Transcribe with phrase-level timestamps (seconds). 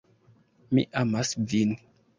[0.77, 1.81] Mi amas vin.